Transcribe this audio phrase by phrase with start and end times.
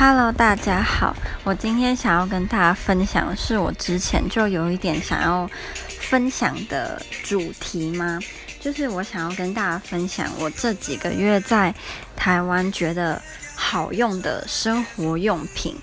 [0.00, 1.14] Hello，大家好。
[1.44, 5.46] 我今天想要跟大家分享的是我之前就有一点想要
[5.98, 8.18] 分享的主题吗？
[8.58, 11.74] 就是我想要跟大家分享我这几个月在
[12.16, 13.20] 台湾觉得
[13.54, 15.76] 好用的生活用品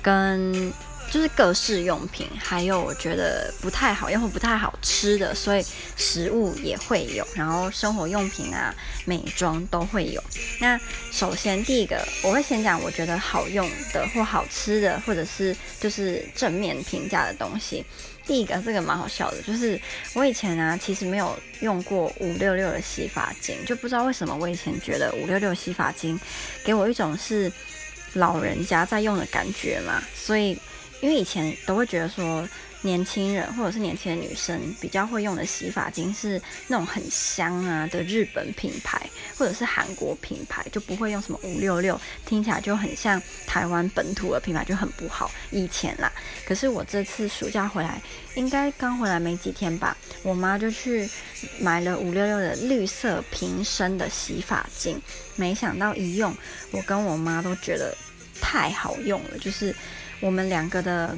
[0.00, 0.72] 跟。
[1.10, 5.64] 就是各式用品，还有我觉得不太好用或不太好吃的，所以
[5.96, 8.72] 食物也会有，然后生活用品啊、
[9.04, 10.22] 美妆都会有。
[10.60, 10.78] 那
[11.10, 17.84] 首先第一个，我会先讲我觉得好用的或好吃的，或者是就是正面评价的东西。
[18.24, 19.80] 第一个这个蛮好笑的，就是
[20.14, 26.18] 我以前啊其实没有用过五六六的洗发精，就不知道为什么我以前觉得五六六洗发精
[26.64, 27.50] 给我一种是
[28.12, 30.56] 老人家在用的感觉嘛，所以。
[31.00, 32.46] 因为以前都会觉得说，
[32.82, 39.00] 年轻人或者是年轻的女生比较会用的洗发精是那种很香啊的日本品牌，
[39.36, 45.30] 或者是韩国品牌，就不会用什么五六六，听起来就很像台湾本土的品牌，就很不好。
[45.50, 46.10] 以前啦，
[46.46, 48.00] 可是我这次暑假回来，
[48.34, 51.08] 应该刚回来没几天吧，我妈就去
[51.58, 55.00] 买了五六六的绿色瓶身的洗发精，
[55.36, 56.34] 没想到一用，
[56.70, 57.94] 我跟我妈都觉得
[58.40, 59.74] 太好用了，就是。
[60.22, 61.16] 我们两个的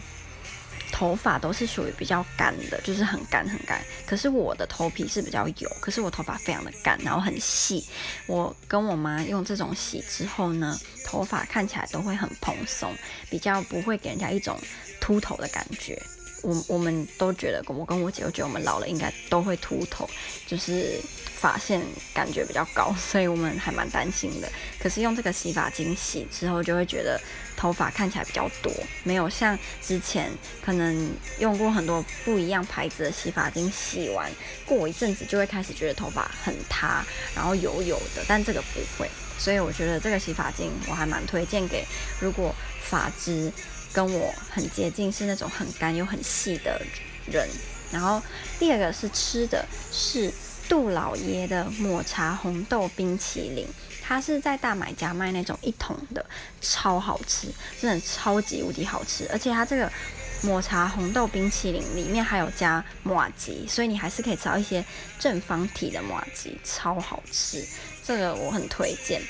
[0.93, 3.83] 头发都是属于比较干的，就是很干很干。
[4.07, 7.85] 可是我的头皮是比较油，可是我头发非常的干，然后很细。
[8.29, 12.95] 我跟我妈用这种洗之后呢，头发看起来都会很蓬松，
[13.29, 14.57] 比较不会给人家一种
[15.01, 16.01] 秃头的感觉。
[16.43, 20.09] 我我们都觉得，我跟我姐都觉得我们老了应该都会秃头，
[20.47, 21.01] 就是。
[21.43, 21.83] 发线
[22.15, 24.49] 感觉比较高，所以我们还蛮担心的。
[24.79, 27.21] 可是用这个洗发精洗之后，就会觉得
[27.57, 30.31] 头发看起来比较多，没有像之前
[30.65, 34.31] 可能用过很多不一样牌子的洗发精，洗完
[34.65, 38.25] 过一阵子就会开始觉得头发很塌，然后油油的。
[38.29, 41.85] 但这个不会，所以我觉得这个洗发精我还蛮推荐给
[42.21, 43.51] 如果发质
[43.93, 46.81] 跟我很接近，是那种很干又很细的
[47.27, 47.49] 人。
[47.91, 48.23] 然后
[48.59, 50.33] 第二个是吃的是。
[50.69, 53.67] 杜老爷的抹茶红豆冰淇淋，
[54.01, 56.25] 它是在大买家卖那种一桶的，
[56.63, 59.29] 超好吃，真的超级无敌好吃。
[59.31, 59.93] 而且它这个
[60.41, 64.83] 抹茶红豆冰淇淋里面还有加麻糬，所以你还是可以吃到一些
[65.19, 67.63] 正方体的麻糬，超好吃。
[68.03, 69.21] 这个我很推荐，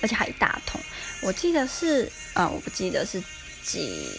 [0.00, 0.80] 而且还一大桶。
[1.20, 3.22] 我记得是，呃，我不记得是
[3.64, 4.10] 几。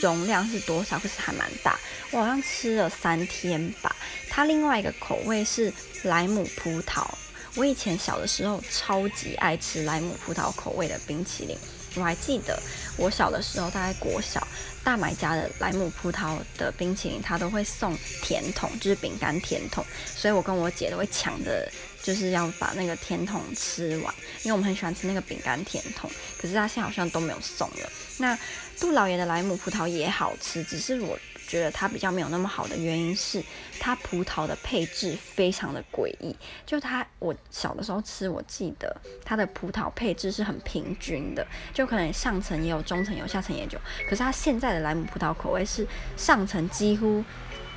[0.00, 0.98] 容量是多少？
[0.98, 1.78] 可是还蛮大，
[2.10, 3.94] 我好像吃了三天吧。
[4.30, 5.70] 它另外一个口味是
[6.04, 7.06] 莱姆葡萄，
[7.54, 11.54] 我以前小的时候超级爱吃莱姆葡萄口味的冰淇淋。
[11.96, 12.58] 我还记得
[12.96, 14.48] 我小的时候，大概国小
[14.82, 21.70] 大买家的莱姆葡萄的冰淇淋，它都会送甜筒，就是饼干甜筒，所以我跟我姐都会抢着。
[22.02, 26.10] 就是要把那个甜筒吃完，因为我们很喜欢吃那个饼干甜筒。
[26.38, 27.90] 可是他现在好像都没有送了。
[28.18, 28.38] 那
[28.78, 33.42] 杜老爷的莱姆葡萄也好吃，只是我觉得它比较没有那么好的原因是，
[33.78, 36.34] 它葡萄的配置非常的诡异。
[36.64, 43.80] 就它，我小的时候吃，我记得它的葡萄配置是很平均的，就可能上层也有，中层有，下层也有。
[44.04, 47.22] 可是它现在的莱姆葡萄口味是上层几乎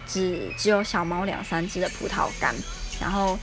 [0.07, 2.56] 只只有小猫两三只的葡萄干，
[3.01, 3.38] 然后。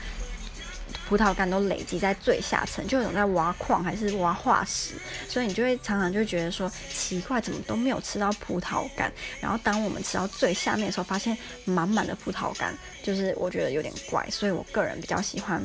[1.09, 4.95] 葡萄干都累积在最下层，就有种在挖矿还是挖化石，
[5.29, 9.13] 所以你就会常常就觉得说奇怪，怎么都没有吃到葡萄干。
[9.41, 14.27] 然后当我们吃到最下面的时候，发现满满的葡萄干，就是我觉得有点怪。
[14.31, 15.63] 所以我个人比较喜欢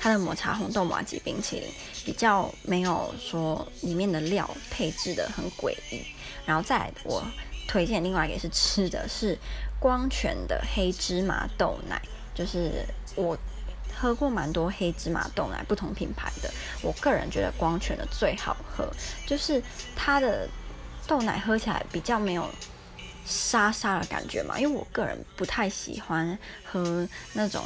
[0.00, 1.68] 它的抹茶红豆麻糬冰淇淋，
[2.04, 6.02] 比较没有说里面的料配置的很诡异。
[6.44, 7.24] 然后再来我
[7.68, 9.38] 推荐另外一个是吃的是
[9.80, 12.00] 光泉的黑芝麻豆奶，
[12.34, 13.38] 就是我。
[14.04, 16.52] 喝过蛮多黑芝麻豆奶，不同品牌的。
[16.82, 18.86] 我个人觉得光泉的最好喝，
[19.26, 19.62] 就是
[19.96, 20.46] 它的
[21.06, 22.46] 豆奶喝起来比较没有
[23.24, 24.60] 沙沙的感觉嘛。
[24.60, 27.64] 因为我个人不太喜欢喝那种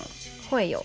[0.49, 0.81] 会有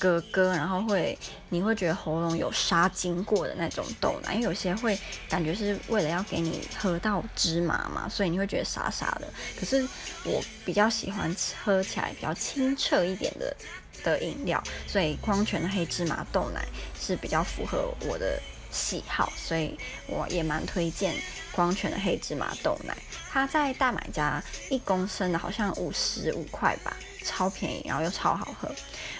[0.00, 1.16] 咯咯，然后会
[1.50, 9.28] 你会觉得喉咙有沙经过的那种豆奶，因为有些会感觉是为了要给你喝到芝麻嘛，所以你会觉得傻傻的。
[9.58, 9.86] 可是
[10.24, 11.32] 我比较喜欢
[11.62, 13.54] 喝起来比较清澈一点的。
[14.02, 16.66] 的饮料，所以光泉的黑芝麻豆奶
[16.98, 21.14] 是比较符合我的喜好，所以我也蛮推荐
[21.52, 22.96] 光泉的黑芝麻豆奶。
[23.30, 28.70] 它在大买家一公升的好像五十五块吧，超便宜，然后又超好喝。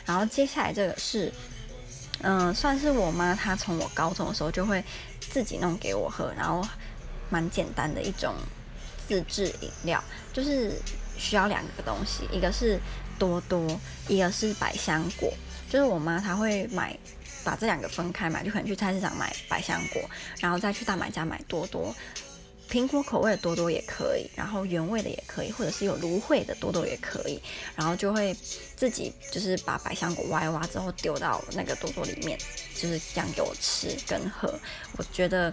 [0.05, 1.33] 然后接下来这个是，
[2.23, 4.85] 嗯、算是我妈她从我高中的时候就会
[5.21, 6.67] 自己弄给我喝，然后
[7.29, 8.35] 蛮简单的一种
[9.09, 10.03] 自制饮料，
[10.33, 10.73] 就是
[11.17, 12.81] 需要两个东西，一个是。
[13.21, 15.31] 多多，一个是百香果，
[15.69, 16.99] 就是我妈她会买
[17.45, 20.03] 把这两个分开买，就可能去菜市场买百香果，
[20.41, 21.95] 然后再去大买家买多多。
[22.71, 27.43] 苹果口味的多多也可以，然后原味的也可以，或者是有芦荟的多多也可以，
[27.75, 28.33] 然后就会
[28.77, 32.39] 自己就是把百香果挖一挖之后丢到那个多多里面，
[32.77, 34.55] 就是这样给我吃跟喝，
[34.97, 35.53] 我觉得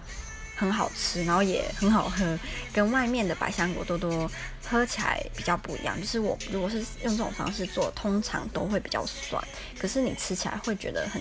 [0.54, 2.38] 很好吃，然后也很好喝，
[2.72, 4.30] 跟外面的百香果多多
[4.64, 6.00] 喝起来比较不一样。
[6.00, 9.42] 就是我如果是用这种方式做，通常都会比较酸，
[9.76, 11.20] 可是你吃起来会觉得很。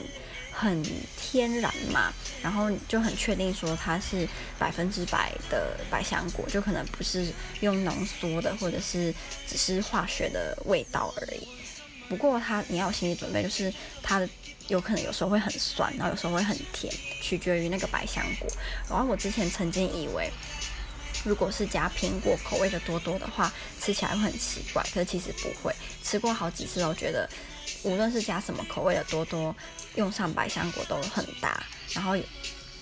[0.59, 0.83] 很
[1.15, 2.12] 天然嘛，
[2.42, 4.27] 然后就很确定说它是
[4.57, 9.13] 百分之百的百香果，就可能不是用浓缩的，或者是
[9.48, 11.48] 只是化学的味道而已。
[12.09, 13.71] 不过它你要有心理准备，就是
[14.01, 14.27] 它
[14.68, 18.48] 有可能有时候会很酸，然后有时候会很甜，取决于那个百香果。
[18.89, 20.31] 然后我之前曾经以为，
[21.24, 25.71] 如果是加苹果口味的多多的话，吃起来会很奇怪，可是其实不会。
[26.03, 27.30] 吃过好几次都觉得，
[27.83, 29.56] 无论是加什么口味的多多。
[29.95, 31.59] 用上百香果都很搭，
[31.91, 32.15] 然后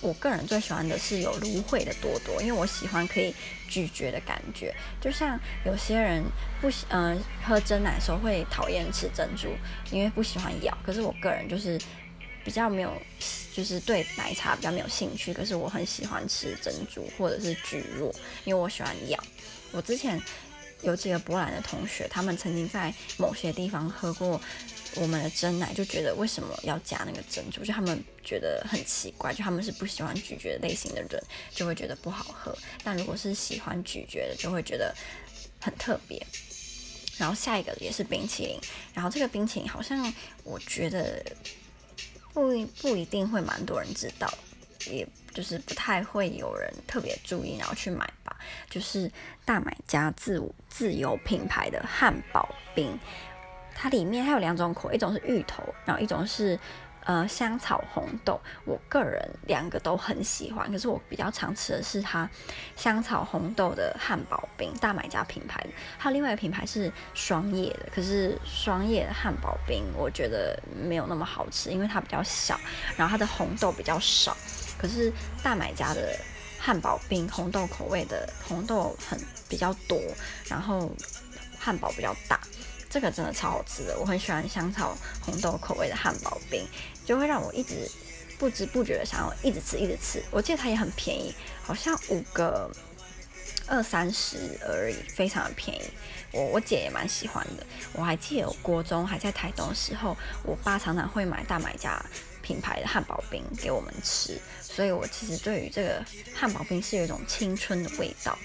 [0.02, 3.34] 我个人最喜欢的是有芦荟的多多，因为我喜欢可以
[3.70, 6.22] 咀嚼的感觉，就像有些人
[6.60, 9.48] 不喜嗯、呃、喝珍奶的时候会讨厌吃珍珠，
[9.90, 11.80] 因为不喜欢咬，可是我个人就是
[12.44, 12.92] 比较没有，
[13.54, 18.14] 就是对奶茶比较没有兴趣，可是我很喜欢吃珍珠或者是蒟蒻，
[18.44, 19.18] 因为我喜欢咬。
[19.72, 20.20] 我之前
[20.82, 24.40] 有几个波兰的同学，他们曾经在某些地方喝过。
[24.98, 27.62] 我们的珍奶就觉得为什么要加那个珍珠？
[27.62, 32.56] 就他们觉得很奇怪，就他们是不喜欢咀嚼类型的人，就会觉得不好喝。
[32.82, 34.94] 但如果是喜欢咀嚼的，就会觉得
[35.60, 36.26] 很特别。
[37.18, 38.58] 然后下一个也是冰淇淋，
[38.94, 40.10] 然后这个冰淇淋好像
[40.44, 41.22] 我觉得
[42.32, 44.32] 不不一定会蛮多人知道，
[44.90, 45.06] 也
[45.36, 48.34] 就是不太会有人特别注意，然后去买吧。
[48.70, 49.10] 就是
[49.44, 52.98] 大买家自自有品牌的汉堡冰。
[53.74, 56.58] 它里面还有两种口味，一种是芋头，然后一种是
[57.04, 58.40] 呃香草红豆。
[58.64, 62.26] 我个人两个都很喜欢，可是我比较常吃的是它
[62.74, 65.68] 香草红豆的汉堡冰，大买家品牌的。
[65.98, 72.58] 还有另外一个品牌是双叶的，可是双叶的汉堡冰我觉得没有那么好吃，因为它比较小，
[72.96, 74.34] 然后它的红豆比较少。
[74.78, 75.12] 可是
[75.42, 76.18] 大买家的
[76.58, 80.00] 汉堡冰红豆口味的红豆很比较多，
[80.48, 80.90] 然后
[81.58, 82.40] 汉堡比较大。
[82.88, 86.66] 这个真的超好吃的，我很喜欢香草红豆口味的汉堡冰，
[87.04, 87.90] 就会让我一直
[88.38, 90.22] 不知不觉的想要一直吃，一直吃。
[90.30, 92.70] 我记得它也很便宜，好像五个
[93.66, 95.90] 二三十而已，非常的便宜。
[96.32, 97.66] 我我姐也蛮喜欢的。
[97.92, 102.02] 我还记得我国中还在台东的时候，我爸常常会买大买家
[102.46, 108.38] 品牌的汉堡冰给我们吃，所以我其实对于这个汉堡冰是有一种青春的味道。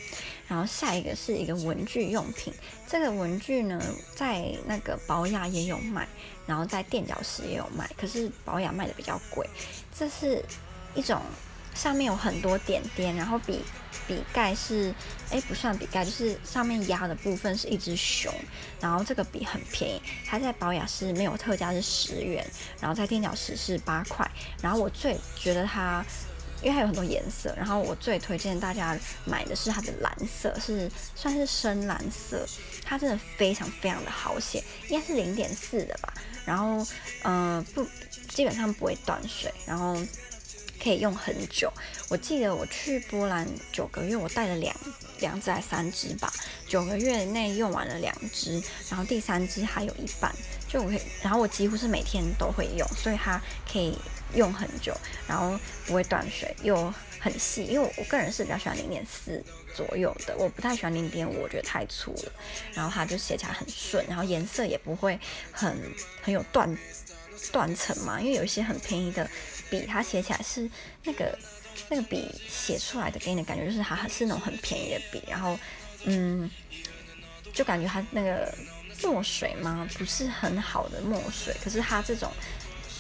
[0.48, 2.52] 然后下一个是一个文具用品，
[2.88, 3.80] 这个文具呢，
[4.16, 6.06] 在那个宝雅也有卖，
[6.48, 9.48] 然后在垫脚石也有卖，可是宝雅卖的比较贵。
[9.98, 10.44] 这是
[10.96, 11.22] 一种
[11.74, 13.60] 上面有很多点点，然后笔
[14.08, 14.94] 笔盖是，
[15.30, 18.34] 哎，不算笔盖，就是上面压的部分是一只熊，
[18.80, 22.46] 然后这个笔很便宜，它在宝雅是没有特价是十元，
[22.80, 24.30] 然后在垫脚石是八块，
[24.62, 26.04] 然后我最觉得它。
[26.64, 28.96] 因为它有很多颜色，然后我最推荐大家
[29.26, 32.46] 买的是它的蓝色，是算是深蓝色，
[32.86, 36.14] 它真的非常非常的好写，应该是零点四的吧，
[36.46, 36.86] 然后
[37.24, 37.84] 嗯、不
[38.30, 39.98] 基本上不会断水，然后
[40.82, 41.72] 可以用很久。
[42.10, 44.76] 我记得我去波兰九个月，我带了两
[45.20, 46.32] 两支还三支吧，
[46.68, 50.34] 九个月内用完了两支，然后第三支还有一半，
[50.68, 53.42] 就我可以，然后我几乎是每天都会用，所以它
[53.72, 53.98] 可以。
[54.34, 54.96] 用很久，
[55.28, 57.66] 然后不会断水，又很细。
[57.66, 59.44] 因为我我个人是比较喜欢零点四
[59.76, 62.32] 左右的，我不太喜欢零点五，我觉得太粗了。
[62.74, 65.20] 然后它就写起来很顺，然后颜色也不会
[65.52, 65.76] 很
[66.22, 66.78] 很有断
[67.52, 68.22] 断层嘛。
[68.22, 69.30] 因为有一些很便宜的
[69.72, 70.70] 笔，它写起来是
[71.04, 71.36] 那个
[71.90, 75.58] 那个笔写出来的给你的感觉就是它是那种很便宜的笔，然后
[76.04, 76.48] 嗯，
[77.52, 78.54] 就感觉它那个
[79.02, 81.56] 墨水嘛，不是很好的墨水。
[81.64, 82.32] 可是它这种。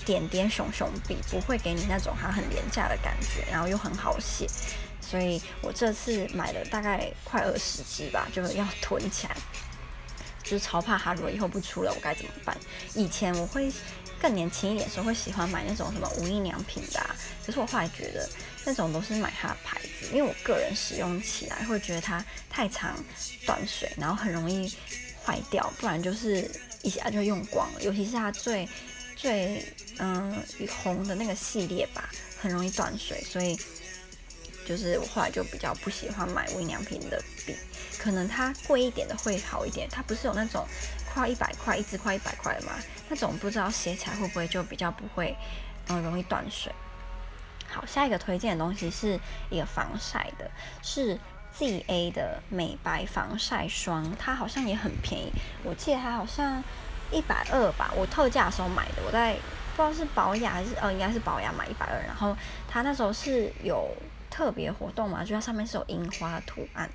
[0.03, 4.47] 点点熊熊笔不会给你那种它很廉价的感觉，然后又很好写，
[4.99, 9.37] 所以我这次买了大概快二十支吧，就是要囤起来，
[10.41, 12.57] 就是超怕它如果以后不出了我该怎么办？
[12.95, 13.71] 以前我会
[14.21, 18.29] 更年轻一点的时候会喜欢买那种什么无印良品的啊，可是我后来觉得
[18.65, 22.95] 那种都是买它的牌子，因为我个人使用起来会觉得它太长
[23.45, 24.71] 断水，然后很容易
[25.25, 26.49] 坏掉，不然就是
[26.83, 28.67] 一下就用光了，尤其是它最。
[29.13, 29.63] 最
[29.99, 30.35] 嗯
[30.67, 32.09] 红的那个系列吧，
[32.41, 33.55] 很容易断水，所以
[34.65, 37.55] 就是我后来就比较不喜欢买无印良品的笔，
[37.99, 39.87] 可能它贵一点的会好一点。
[39.91, 40.65] 它不是有那种
[41.13, 42.71] 快一百块一支快一百块的吗？
[43.11, 45.35] 那种不知道写起来会不会就比较不会
[45.85, 46.73] 然后容易断水。
[47.67, 50.49] 好，下一个推荐的东西是一个防晒的，
[50.81, 51.19] 是
[51.53, 55.29] ZA 的美白防晒霜，它好像也很便宜，
[55.61, 56.63] 我记得它好像
[57.11, 59.35] 一百二吧，我特价的时候买的，我在
[59.75, 62.33] 不知道是保雅还是呃，应该是保雅买一百二，然后
[62.69, 63.89] 它那时候是有
[64.29, 66.89] 特别活动嘛，就它上面是有樱花图案，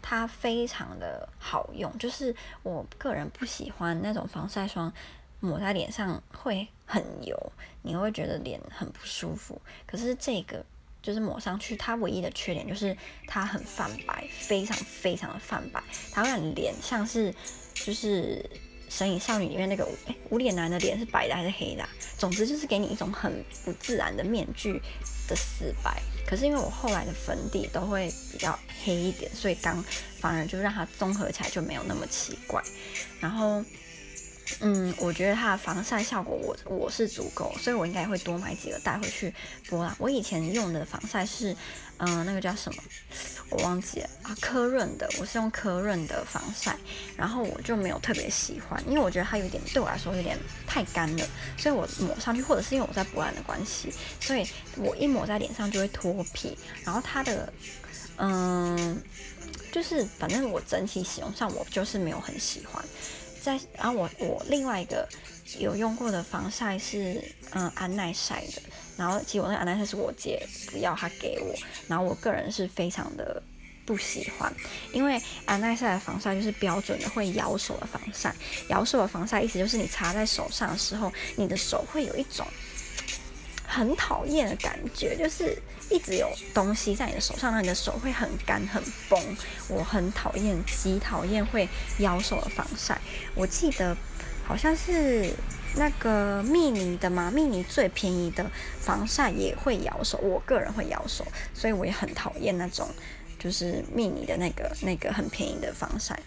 [0.00, 4.92] 它非常的好用，就是我个人不喜欢那种防晒霜。
[5.40, 7.52] 抹在脸上会很油，
[7.82, 9.60] 你会觉得脸很不舒服。
[9.86, 10.64] 可是这个
[11.00, 15.80] 就是抹上去，它唯一的缺点就是它很泛白，非常非常的泛白，
[16.10, 17.32] 它会让脸像是
[17.72, 18.44] 就是
[18.92, 19.88] 《神隐少女》里面那个
[20.28, 21.88] 无脸男的脸是白的还是黑的？
[22.16, 24.82] 总之就是给你一种很不自然的面具
[25.28, 26.02] 的死白。
[26.26, 29.82] 可是因为我后来的粉底都会比较黑一点，所以刚
[30.18, 32.60] 反而就让它综合起来就没有那么奇怪。
[33.20, 33.64] 然后。
[34.60, 39.32] 嗯，我觉得它的防晒效果我我是足够，所以我应该会多买几个带回去
[39.68, 39.94] 波兰。
[39.98, 41.54] 我以前用的防晒是，
[41.98, 42.82] 嗯、那个叫什么，
[43.50, 46.76] 我忘记了啊，科润的，我是用科润的防晒，
[47.16, 51.26] 然后我就没有特别喜欢，因为我觉得它有点对我来说有点太干了，
[51.56, 57.52] 所以我抹上去，或者是因为我在波兰的关系，所以我一抹在脸上就会脱皮，然后它的，
[58.16, 59.00] 嗯，
[59.70, 62.84] 就是反正我整体使用上我就是没有很喜欢。
[63.48, 65.08] 在，然后我我另外一个
[65.58, 68.60] 有用过的防晒是嗯安耐晒的，
[68.98, 71.54] 然后其实我那个安耐晒是我姐不要她给我，
[71.88, 73.42] 然后我个人是非常的
[73.86, 74.52] 不喜欢，
[74.92, 78.34] 因为安耐晒的防晒就是标准的会咬手的防晒，
[78.68, 82.46] 咬手的防晒意思就是你擦在手上的时候，你的手会有一种。
[83.78, 85.56] 很讨厌的感觉，就是
[85.88, 89.36] 一直有东西在你的手上，让你的手会很干很绷。
[89.68, 91.68] 我很讨厌，极讨厌会
[91.98, 93.00] 咬手的防晒。
[93.36, 93.96] 我记得
[94.44, 95.32] 好像是
[95.76, 102.88] 那个蜜妮的嘛，蜜妮最便宜的防晒也会咬手，我个人会咬手，所以我也很讨厌那种
[103.38, 106.18] 就是蜜妮的那个那个很便宜的防晒。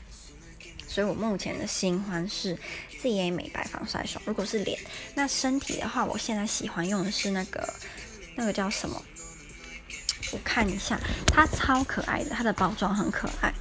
[0.91, 2.53] 所以我目前的新欢是
[3.01, 4.21] ZA 美白防晒霜。
[4.25, 4.77] 如果是脸，
[5.15, 7.73] 那身体的话，我现在喜欢用的是那个
[8.35, 9.01] 那个叫什么？
[10.33, 13.53] 我看一下，它超可爱的，它的包装很可爱。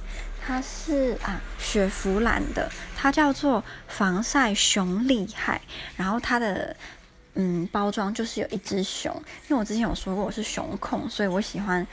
[0.45, 5.61] 它是啊雪佛兰的，它叫做防晒熊厉害。
[5.95, 6.75] 然后它的。
[7.35, 9.13] 嗯，包装就是有一只熊，
[9.47, 11.85] 因为我之前有说过我是熊控，所以我喜欢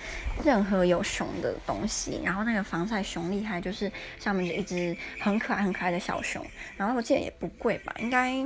[0.45, 2.21] 任何有熊的东西。
[2.25, 6.45] 然后那个防晒熊厉害，就是上面的一只很可爱、很可爱的小熊。
[6.77, 8.45] 然后我记得也不贵吧，应该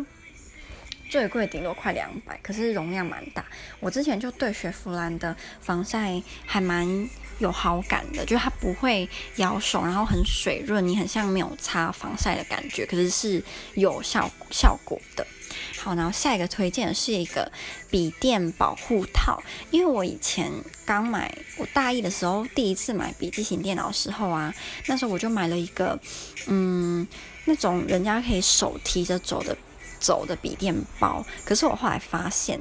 [1.09, 3.45] 最贵顶多快两百，可是容量蛮大。
[3.81, 6.87] 我之前就对雪佛兰的防晒还蛮
[7.39, 13.43] 有好感的，就它不会咬手，然后很水润，你很像没有擦防晒的感觉，可是是
[13.75, 15.27] 有效效果的。
[15.83, 17.51] 好，然后下一个推荐是一个
[17.91, 20.49] 笔电保护套，因为我以前
[20.87, 24.55] 刚买，我大一的时候第一次买笔记型电脑的时候啊，
[24.87, 25.99] 那时候我就买了一个，
[26.47, 27.05] 嗯，
[27.47, 29.57] 那种人家可以手提着走的
[29.99, 31.27] 走的笔电包。
[31.45, 32.61] 可是我后来发现，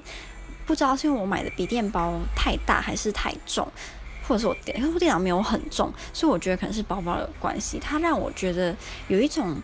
[0.65, 3.71] 不知道是因为我买的笔电包太大还是太重，
[4.27, 8.75] 或者是我电，因为电脑没有很重，所以我觉得可能是包包有关系，它让我觉得
[9.09, 9.61] 有一种。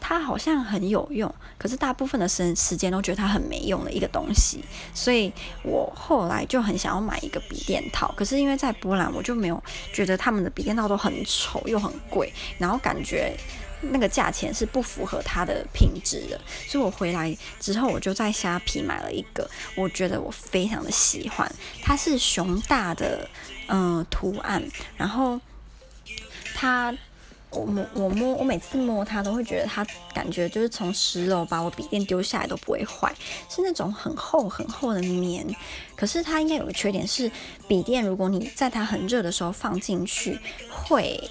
[0.00, 4.64] 它好像很有用，可是大部分的时时间都觉得它很没用的一个东西，
[4.94, 8.12] 所以我后来就很想要买一个笔电套。
[8.16, 13.36] 可是因为在波兰，我就没有觉得他们的笔电套都很丑又很贵，然后感觉
[13.82, 21.50] 那个价钱是不符合它的品质的，所以我回来之后我就在虾皮买了一个，我觉得我非常的喜欢，
[21.82, 23.28] 它是熊大的
[23.68, 24.62] 嗯、图案，
[24.96, 25.40] 然后
[26.54, 26.92] 它。
[27.52, 33.12] 我摸我摸我每次摸它都会觉得它感觉就是从十楼把我笔电丢下来都不会坏，
[33.48, 35.44] 是那种很厚很厚的棉。
[35.96, 37.30] 可是它应该有个缺点是，
[37.66, 40.38] 笔电如果你在它很热的时候放进去
[40.70, 41.28] 会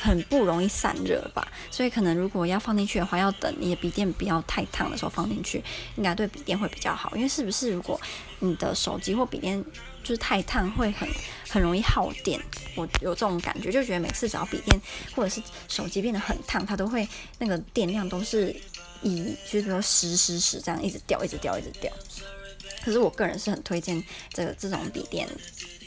[0.00, 1.46] 很不容易散热吧。
[1.68, 5.62] 所以可能如果要放进去的话，要等你的笔电不要太烫的时候放进去，
[5.96, 7.14] 应该对笔电会比较好。
[7.16, 8.00] 因为是不是如果
[8.38, 9.64] 你的手机或笔电
[10.02, 11.08] 就是太烫会很
[11.48, 12.40] 很容易耗电，
[12.74, 14.80] 我有这种感觉，就觉得每次只要笔电
[15.14, 17.06] 或者是手机变得很烫，它都会
[17.38, 18.54] 那个电量都是
[19.02, 21.92] 以就是说十十十这样一直掉，一直掉，一直掉。
[22.82, 24.02] 可是我个人是很推荐
[24.32, 25.28] 这个这种笔电，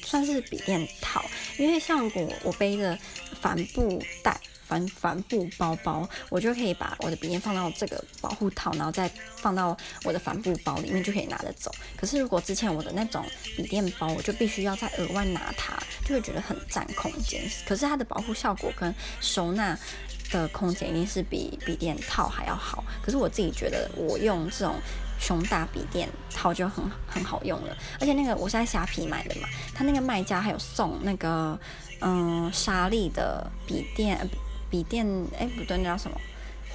[0.05, 1.23] 算是笔电套，
[1.57, 2.97] 因为像如果我背着
[3.41, 4.39] 帆布袋。
[4.67, 11.71] 帆帆布包包，我就可以把我的笔电放到这个保护套，然后再放到我的帆布包里面，就可以拿着走。
[11.97, 13.23] 可是如果之前我的那种
[13.55, 15.73] 笔电包，我就必须要再额外拿它，
[16.05, 17.43] 就会觉得很占空间。
[17.67, 19.77] 可是它的保护效果跟收纳
[20.31, 22.83] 的空间一定是比笔电套还要好。
[23.03, 24.75] 可是我自己觉得，我用这种
[25.19, 31.57] 熊大笔电套就很很好用了，而且那个我是在虾皮买的嘛，他那个卖家还有送那个
[32.01, 34.17] 嗯莎莉的笔电
[34.73, 35.05] 笔电，
[35.37, 36.19] 哎不对，那叫什么？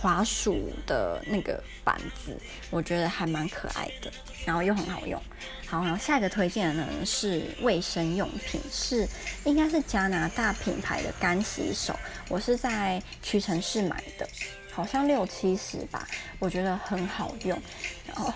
[0.01, 2.39] 滑鼠的那个板子，
[2.71, 4.09] 我觉得还蛮可爱的，
[4.45, 5.21] 然后又很好用。
[5.67, 9.05] 好，然后下一个推荐的呢是卫生用品，是
[9.45, 11.93] 应该是加拿大品牌的干洗手，
[12.29, 14.29] 我是在屈臣氏买的，
[14.71, 16.07] 好像六七十吧，
[16.39, 17.61] 我觉得很好用。
[18.07, 18.33] 然后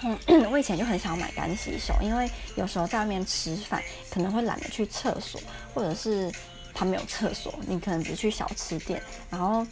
[0.51, 5.41] 我以前就很想买干洗手，因为有时候在外面吃饭可能会懒得去厕所，
[5.73, 6.29] 或者是
[6.75, 9.67] 它没有厕所，你可能只去小吃店，然后。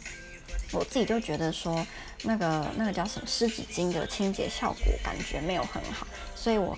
[0.73, 1.85] 我自己就觉得说，
[2.23, 6.77] 那个那个叫什么湿纸巾的清洁效果感觉没有很好，所以我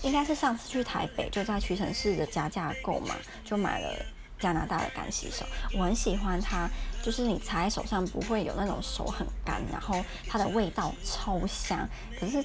[0.00, 3.14] 应该是上次去台北就在屈臣氏的加价购嘛，
[3.44, 3.94] 就买了
[4.40, 5.44] 加拿大的干洗手。
[5.76, 6.70] 我很喜欢它，
[7.04, 11.86] 就是你擦在手上不会有那种手很干，然后它的味道超香。
[12.18, 12.42] 可是。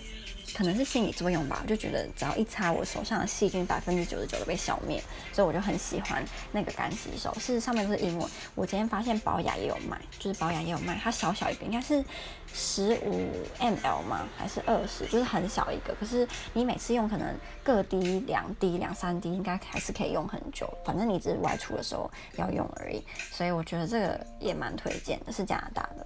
[0.52, 5.00] 可能是心理作用吧，我就觉得只要一擦，我手上的细菌百分之九十九都被消灭，
[5.32, 7.32] 所以我就很喜欢那个干洗手。
[7.40, 8.28] 是上面都是英文。
[8.56, 12.04] 我今天发现宝雅也有卖，就是宝雅也有卖，它小小一个，应该是
[12.52, 14.28] 十五 ml 吗？
[14.36, 15.06] 还是二十？
[15.06, 15.94] 就是很小一个。
[16.00, 20.68] 可是你每次用可能各滴两滴、两三滴，应该还是可以用很久。
[20.84, 26.06] 反正你只是外出的时候要用而已，所以我觉得这个也蛮推荐的，是加拿大的。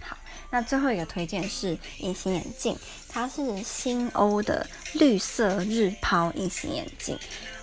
[0.00, 0.16] 好
[0.50, 7.18] 那最后一个推荐是隐形眼镜，它是新欧的绿色日抛隐形眼镜。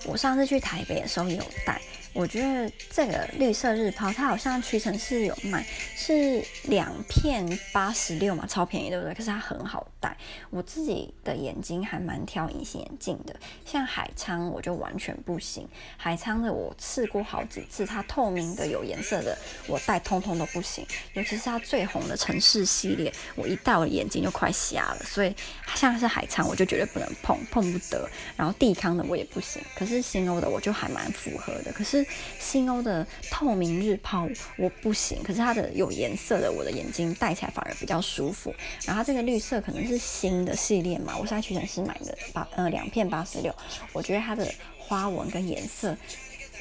[0.06, 1.82] 我上次去台北的时候有戴。
[2.16, 5.66] 我觉得这个绿色日抛，它好像屈臣氏有卖，
[5.98, 9.14] 是两片八十六嘛，超便宜，对不对？
[9.14, 10.16] 可是它很好戴。
[10.50, 15.68] 我自己的眼睛还蛮挑隐形眼镜的，像海昌我就完全不行。
[15.98, 20.88] 海昌的我试过好几次，它透明的有颜色的，我戴通通都不行。
[21.16, 25.04] 尤其是它最红的城市系列，我一戴我的眼睛就快瞎了。
[25.04, 25.36] 所以
[25.76, 28.10] 像是海昌，我就绝对不能碰，碰不得。
[28.38, 31.74] 然后帝康的我也不行，可是新欧的我就还蛮符合的。
[31.74, 32.05] 可是
[32.40, 38.54] 新欧的透明日抛我不行，可是它的有颜色的，我的眼睛戴起来反而比较舒服。
[38.86, 43.54] 然后它这个绿色可能是新的系列嘛，我是在屈臣氏买的，八呃两片八十六，
[43.94, 45.98] 我觉得它的花纹跟颜色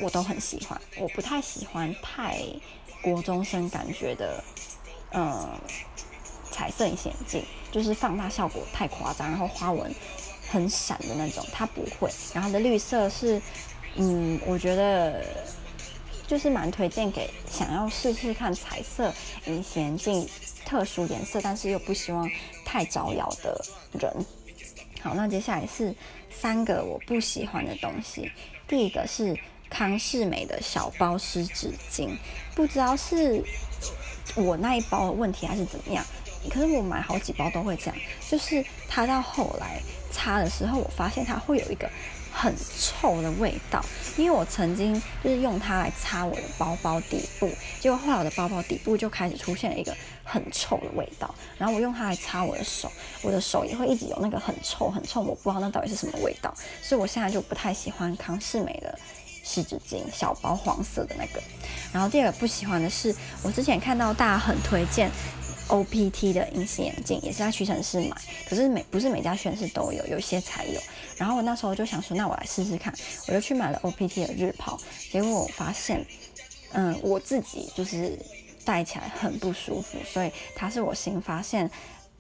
[0.01, 0.81] 我都很喜欢。
[0.97, 2.41] 我不太喜欢太
[3.03, 4.43] 国中生感觉的，
[5.11, 5.61] 呃，
[6.51, 9.95] 彩色隐形眼镜，就是放大效果太夸张，然后花纹
[10.49, 12.11] 很闪的那种，它不会。
[12.33, 13.41] 然后它的绿色是。
[13.97, 15.25] 嗯，我觉得
[16.27, 19.13] 就是蛮推荐给想要试试看彩色
[19.47, 20.29] 隐形眼镜
[20.65, 22.29] 特殊颜色，但是又不希望
[22.65, 23.65] 太招摇的
[24.01, 24.13] 人。
[25.01, 25.95] 好，那接下来是
[26.31, 28.33] 三个我不喜欢的东西。
[28.67, 29.39] 第一个是
[29.71, 32.17] 康是美的小包湿纸巾，
[32.55, 33.45] 不知道是
[34.35, 36.05] 我那一包的问题还是怎么样，
[36.51, 37.97] 可是我买好几包都会这样，
[38.29, 39.81] 就是它到后来
[40.11, 41.89] 擦的时候，我发现它会有一个。
[42.37, 43.83] 很臭的味道，
[44.17, 47.49] 因为我曾经就是用它来擦我的包包底部，
[47.81, 51.33] 结果后来我的包包底部就开始出现了一个很臭的味道。
[51.57, 52.91] 然后我用它来擦我的手，
[53.23, 56.53] 我的手也会一直有那个很臭很臭，我不知道那到底是什么味道。
[56.83, 58.99] 所以我现在就不太喜欢康是美的
[59.45, 61.41] 湿纸巾，小包黄色的那个。
[61.93, 65.09] 然后第二个不喜欢的是，我之前看到大家很推荐。
[65.69, 68.17] OPT 的隐形眼镜也是在屈臣氏买，
[68.49, 70.81] 可是每不是每家屈臣氏都有，有些才有。
[71.17, 72.95] 然后我那时候就想说，那我来试试看，
[73.29, 74.79] 我就去买了 OPT 的日抛，
[75.11, 76.05] 结果我发现，
[76.73, 78.19] 嗯，我自己就是
[78.65, 81.71] 戴起来很不舒服，所以它是我新发现。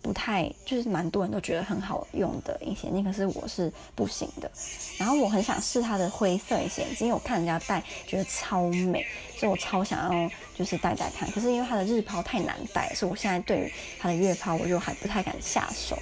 [0.05, 4.51] 不太，就是蛮多人都觉得很好用的隐形眼镜，可是我是不行的。
[4.99, 9.03] 然后我很想试它的灰色隐形眼镜，因为我看人家戴觉得超美，
[9.39, 11.27] 所以我超想要就是戴戴看。
[11.31, 15.99] 可是因为它的日抛太难戴，所以我现在对于它的月抛我就还不太敢下手。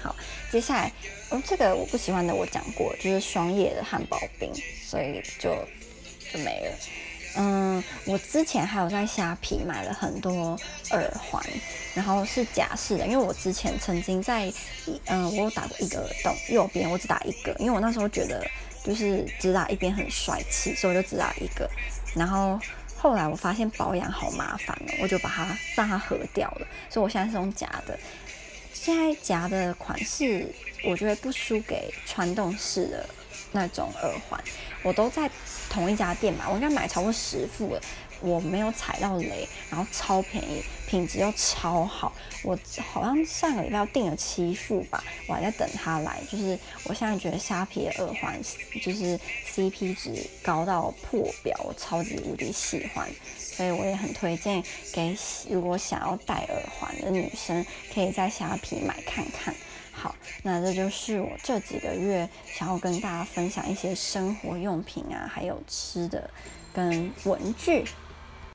[0.00, 0.14] 好，
[0.52, 0.92] 接下来，
[1.30, 4.52] 哦，这个我不喜欢的我讲过，就是双叶的汉堡冰，
[4.86, 5.50] 所以就
[6.32, 6.72] 就没了。
[7.36, 10.58] 嗯，我之前还有在虾皮买了很多
[10.90, 11.42] 耳环，
[11.94, 14.52] 然后是假式的，因为我之前曾经在，
[15.06, 18.44] 嗯，我有打过一个耳洞，右边我只打一个，因为我那时候觉得
[18.84, 21.70] 就是只打一边很帅气，所以我就只打一个。
[22.16, 22.58] 然后
[22.96, 27.98] 后来我发现保养好麻烦了，我就把它让它合掉了，所以我现在是用夹的。
[28.72, 30.46] 现在夹的款式，
[30.84, 33.06] 我觉得不输给穿洞式的。
[33.52, 34.42] 那种耳环，
[34.82, 35.30] 我都在
[35.68, 37.80] 同一家店买，我应该买超过十副了，
[38.20, 42.12] 我没有踩到雷，然后超便宜，品质又超好。
[42.42, 42.58] 我
[42.92, 46.20] 好像上个礼拜订了七副吧，我还在等它来。
[46.30, 48.40] 就是我现在觉得虾皮的耳环
[48.82, 49.18] 就是
[49.52, 55.16] CP 值高到破表，我超级无敌喜欢，所以我也很推荐给
[55.50, 59.54] 如果想要戴耳环的女生，可以在虾皮买看看。
[60.00, 66.30] 好，那这就是我这几个月想要跟大家分享一些生活用品啊，还有吃的
[66.72, 67.84] 跟文具。